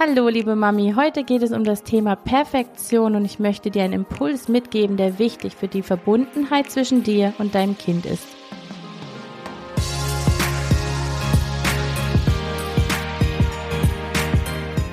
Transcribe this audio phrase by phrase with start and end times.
[0.00, 0.94] Hallo, liebe Mami.
[0.94, 5.18] Heute geht es um das Thema Perfektion und ich möchte dir einen Impuls mitgeben, der
[5.18, 8.22] wichtig für die Verbundenheit zwischen dir und deinem Kind ist.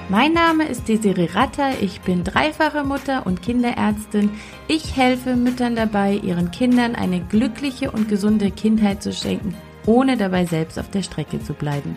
[0.09, 4.31] Mein Name ist Desiree Ratter, ich bin dreifache Mutter und Kinderärztin.
[4.67, 9.53] Ich helfe Müttern dabei, ihren Kindern eine glückliche und gesunde Kindheit zu schenken,
[9.85, 11.95] ohne dabei selbst auf der Strecke zu bleiben.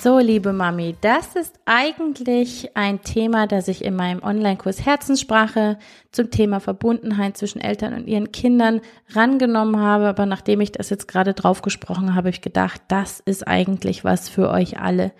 [0.00, 5.76] So, liebe Mami, das ist eigentlich ein Thema, das ich in meinem Online-Kurs Herzenssprache
[6.12, 10.06] zum Thema Verbundenheit zwischen Eltern und ihren Kindern rangenommen habe.
[10.06, 14.04] Aber nachdem ich das jetzt gerade drauf gesprochen habe, habe ich gedacht, das ist eigentlich
[14.04, 15.10] was für euch alle.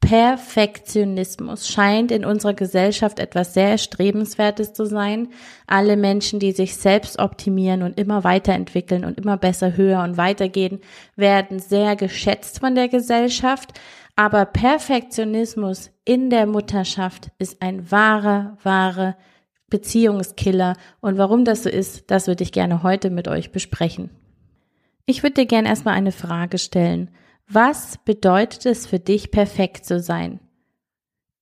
[0.00, 5.28] Perfektionismus scheint in unserer Gesellschaft etwas sehr Erstrebenswertes zu sein.
[5.66, 10.80] Alle Menschen, die sich selbst optimieren und immer weiterentwickeln und immer besser höher und weitergehen,
[11.16, 13.80] werden sehr geschätzt von der Gesellschaft.
[14.14, 19.16] Aber Perfektionismus in der Mutterschaft ist ein wahrer, wahrer
[19.68, 20.76] Beziehungskiller.
[21.00, 24.10] Und warum das so ist, das würde ich gerne heute mit euch besprechen.
[25.04, 27.10] Ich würde dir gerne erstmal eine Frage stellen.
[27.48, 30.40] Was bedeutet es für dich, perfekt zu sein?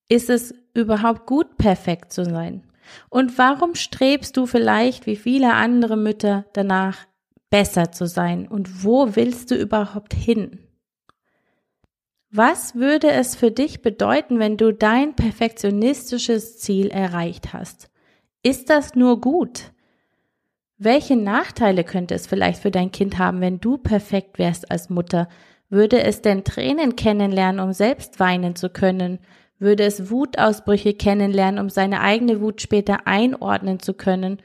[0.09, 2.63] Ist es überhaupt gut, perfekt zu sein?
[3.09, 7.07] Und warum strebst du vielleicht, wie viele andere Mütter, danach,
[7.49, 8.47] besser zu sein?
[8.47, 10.59] Und wo willst du überhaupt hin?
[12.31, 17.89] Was würde es für dich bedeuten, wenn du dein perfektionistisches Ziel erreicht hast?
[18.43, 19.73] Ist das nur gut?
[20.77, 25.29] Welche Nachteile könnte es vielleicht für dein Kind haben, wenn du perfekt wärst als Mutter?
[25.75, 29.19] Würde es denn Tränen kennenlernen, um selbst weinen zu können?
[29.59, 34.39] Würde es Wutausbrüche kennenlernen, um seine eigene Wut später einordnen zu können?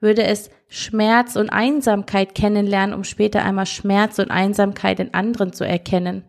[0.00, 5.64] Würde es Schmerz und Einsamkeit kennenlernen, um später einmal Schmerz und Einsamkeit in anderen zu
[5.64, 6.24] erkennen?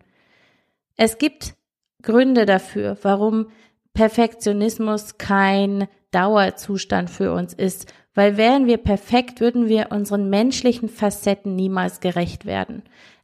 [0.97, 1.55] Es gibt
[2.03, 3.47] Gründe dafür, warum
[3.95, 11.55] Perfektionismus kein Dauerzustand für uns ist, weil wären wir perfekt, würden wir unseren menschlichen Facetten
[11.55, 12.83] niemals gerecht werden.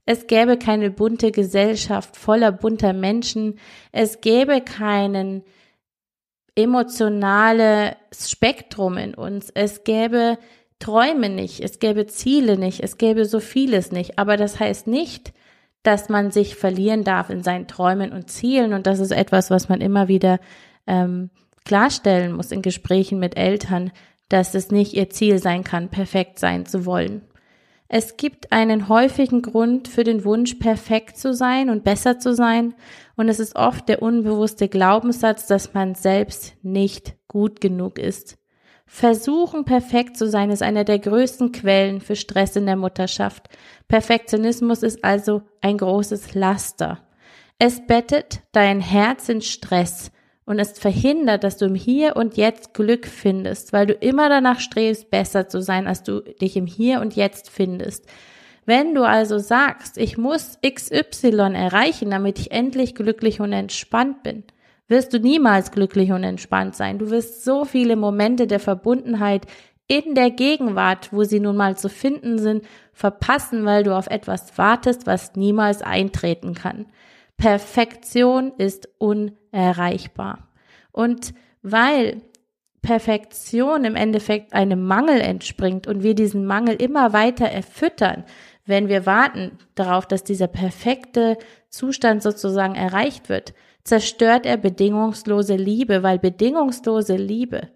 [0.09, 3.59] Es gäbe keine bunte Gesellschaft voller bunter Menschen,
[3.92, 5.44] es gäbe keinen
[6.56, 10.40] emotionales Spektrum in uns, es gäbe
[10.80, 15.31] Träume nicht, es gäbe Ziele nicht, es gäbe so vieles nicht, aber das heißt nicht,
[15.84, 18.74] dass man sich verlieren darf in seinen Träumen und Zielen.
[18.74, 20.40] Und das ist etwas, was man immer wieder
[20.88, 21.30] ähm,
[21.66, 23.91] klarstellen muss in Gesprächen mit Eltern,
[24.28, 27.22] dass es nicht ihr Ziel sein kann, perfekt sein zu wollen.
[27.91, 32.75] Es gibt einen häufigen Grund für den Wunsch, perfekt zu sein und besser zu sein.
[33.16, 38.38] Und es ist oft der unbewusste Glaubenssatz, dass man selbst nicht gut genug ist.
[38.85, 43.49] Versuchen, perfekt zu sein, ist einer der größten Quellen für Stress in der Mutterschaft.
[43.88, 46.99] Perfektionismus ist also ein großes Laster.
[47.57, 50.11] Es bettet dein Herz in Stress
[50.49, 54.59] und es verhindert, dass du im Hier und Jetzt Glück findest, weil du immer danach
[54.59, 58.07] strebst, besser zu sein, als du dich im Hier und Jetzt findest.
[58.65, 64.43] Wenn du also sagst, ich muss XY erreichen, damit ich endlich glücklich und entspannt bin,
[64.87, 66.97] wirst du niemals glücklich und entspannt sein.
[66.97, 69.45] Du wirst so viele Momente der Verbundenheit
[69.87, 74.57] in der Gegenwart, wo sie nun mal zu finden sind, verpassen, weil du auf etwas
[74.57, 76.87] wartest, was niemals eintreten kann.
[77.39, 80.50] Perfektion ist unerreichbar.
[80.91, 82.22] Und weil
[82.81, 88.25] Perfektion im Endeffekt einem Mangel entspringt und wir diesen Mangel immer weiter erfüttern,
[88.66, 91.38] wenn wir warten darauf, dass dieser perfekte
[91.69, 97.69] Zustand sozusagen erreicht wird, zerstört er bedingungslose Liebe, weil bedingungslose Liebe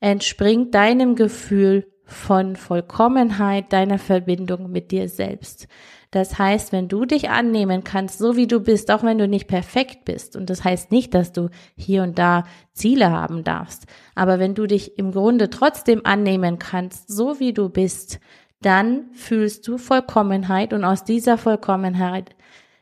[0.00, 5.68] entspringt deinem Gefühl von Vollkommenheit, deiner Verbindung mit dir selbst.
[6.10, 9.46] Das heißt, wenn du dich annehmen kannst, so wie du bist, auch wenn du nicht
[9.46, 14.38] perfekt bist, und das heißt nicht, dass du hier und da Ziele haben darfst, aber
[14.40, 18.18] wenn du dich im Grunde trotzdem annehmen kannst, so wie du bist,
[18.60, 22.34] dann fühlst du Vollkommenheit und aus dieser Vollkommenheit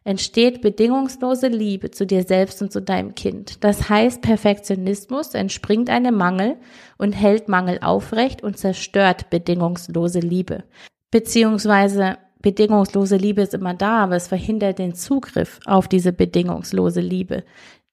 [0.04, 3.62] entsteht bedingungslose Liebe zu dir selbst und zu deinem Kind.
[3.62, 6.56] Das heißt, Perfektionismus entspringt einem Mangel
[6.96, 10.64] und hält Mangel aufrecht und zerstört bedingungslose Liebe.
[11.10, 17.44] Beziehungsweise bedingungslose Liebe ist immer da, aber es verhindert den Zugriff auf diese bedingungslose Liebe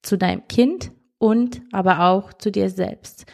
[0.01, 3.25] zu deinem Kind und aber auch zu dir selbst.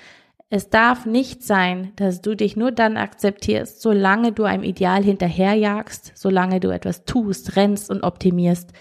[0.49, 6.11] Es darf nicht sein, dass du dich nur dann akzeptierst, solange du einem Ideal hinterherjagst,
[6.15, 8.71] solange du etwas tust, rennst und optimierst.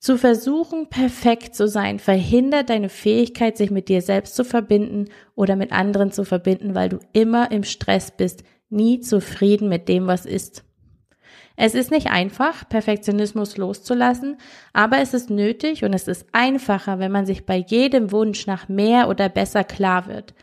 [0.00, 5.06] Zu versuchen, perfekt zu sein, verhindert deine Fähigkeit, sich mit dir selbst zu verbinden
[5.36, 10.06] oder mit anderen zu verbinden, weil du immer im Stress bist, nie zufrieden mit dem,
[10.06, 10.64] was ist.
[11.56, 14.36] Es ist nicht einfach, Perfektionismus loszulassen,
[14.74, 18.68] aber es ist nötig und es ist einfacher, wenn man sich bei jedem Wunsch nach
[18.68, 20.34] mehr oder besser klar wird.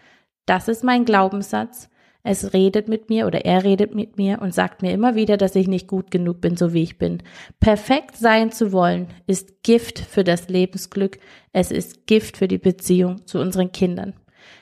[0.48, 1.90] Das ist mein Glaubenssatz.
[2.24, 5.56] Es redet mit mir oder er redet mit mir und sagt mir immer wieder, dass
[5.56, 7.22] ich nicht gut genug bin, so wie ich bin.
[7.60, 11.20] Perfekt sein zu wollen ist Gift für das Lebensglück.
[11.52, 14.14] Es ist Gift für die Beziehung zu unseren Kindern.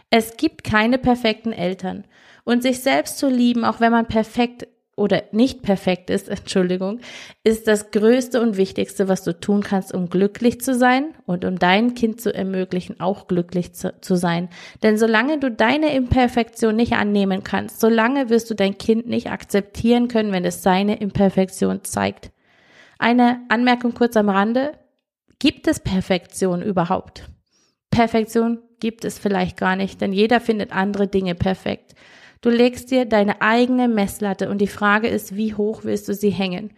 [0.10, 2.06] Es gibt keine perfekten Eltern.
[2.44, 7.00] Und sich selbst zu lieben, auch wenn man perfekt oder nicht perfekt ist, Entschuldigung,
[7.44, 11.58] ist das Größte und Wichtigste, was du tun kannst, um glücklich zu sein und um
[11.58, 14.50] dein Kind zu ermöglichen, auch glücklich zu, zu, sein.
[14.84, 20.08] Denn solange du deine Imperfektion nicht annehmen kannst, solange wirst du dein Kind nicht akzeptieren
[20.08, 22.32] können, wenn es seine Imperfektion zeigt.
[23.00, 24.74] Eine Anmerkung kurz am Rande.
[25.40, 27.24] Gibt es Perfektion überhaupt?
[27.90, 31.96] Perfektion gibt es vielleicht gar nicht, denn jeder findet andere Dinge perfekt.
[32.42, 36.32] Du legst dir deine eigene Messlatte und die Frage ist, wie hoch willst du sie
[36.32, 36.72] hängen?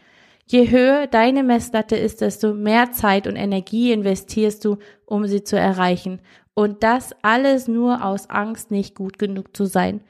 [0.45, 5.57] Je höher deine Messlatte ist, desto mehr Zeit und Energie investierst du, um sie zu
[5.57, 6.19] erreichen.
[6.53, 10.01] Und das alles nur aus Angst, nicht gut genug zu sein.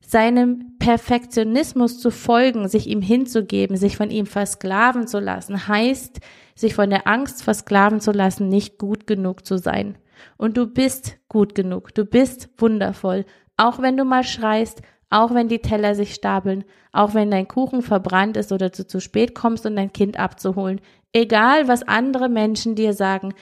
[0.00, 6.18] Seinem Perfektionismus zu folgen, sich ihm hinzugeben, sich von ihm versklaven zu lassen, heißt,
[6.56, 9.98] sich von der Angst versklaven zu lassen, nicht gut genug zu sein.
[10.36, 13.24] Und du bist gut genug, du bist wundervoll,
[13.56, 17.82] auch wenn du mal schreist, auch wenn die Teller sich stapeln, auch wenn dein Kuchen
[17.82, 20.80] verbrannt ist oder du zu spät kommst, um dein Kind abzuholen,
[21.12, 23.34] egal was andere Menschen dir sagen,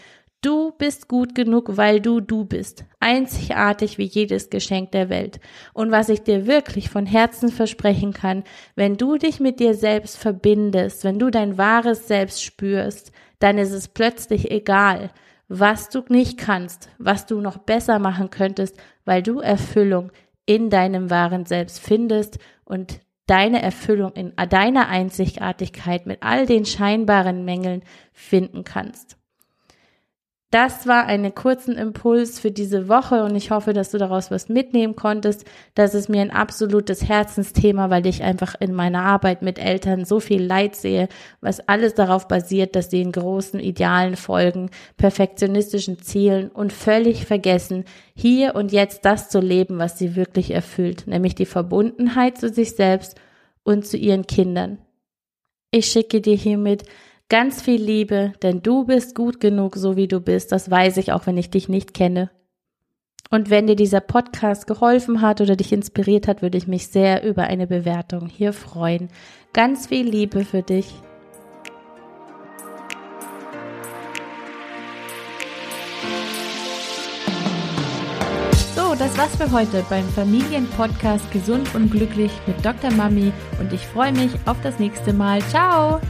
[0.45, 5.41] du bist gut genug, weil du du bist, einzigartig wie jedes Geschenk der Welt.
[5.73, 8.45] Und was ich dir wirklich von Herzen versprechen kann,
[8.77, 13.73] wenn du dich mit dir selbst verbindest, wenn du dein wahres Selbst spürst, dann ist
[13.73, 15.11] es plötzlich egal,
[15.49, 20.11] was du nicht kannst, was du noch besser machen könntest, weil du Erfüllung
[20.47, 27.45] in deinem wahren Selbst findest und deine Erfüllung in deiner Einzigartigkeit mit all den scheinbaren
[27.45, 27.83] Mängeln
[28.13, 29.17] finden kannst.
[30.55, 34.49] Das war einen kurzen Impuls für diese Woche und ich hoffe, dass du daraus was
[34.49, 35.45] mitnehmen konntest.
[35.75, 40.21] Das ist mir ein absolutes Herzensthema, weil ich einfach in meiner Arbeit mit Eltern so
[40.21, 41.09] viel Leid sehe,
[41.41, 47.85] was alles darauf basiert, dass sie in großen Idealen folgen, perfektionistischen Zielen und völlig vergessen,
[48.15, 52.77] hier und jetzt das zu leben, was sie wirklich erfüllt, nämlich die Verbundenheit zu sich
[52.77, 53.21] selbst
[53.65, 54.79] und zu ihren Kindern.
[55.73, 56.85] Ich schicke dir hiermit
[57.31, 60.53] Ganz viel Liebe, denn du bist gut genug, so wie du bist.
[60.53, 62.31] Das weiß ich auch, wenn ich dich nicht kenne.
[63.31, 67.25] Und wenn dir dieser Podcast geholfen hat oder dich inspiriert hat, würde ich mich sehr
[67.25, 69.09] über eine Bewertung hier freuen.
[69.53, 70.95] Ganz viel Liebe für dich.
[78.77, 82.93] So, das war's für heute beim Familienpodcast Gesund und Glücklich mit Dr.
[82.93, 85.41] Mami und ich freue mich auf das nächste Mal.
[85.43, 86.01] Ciao!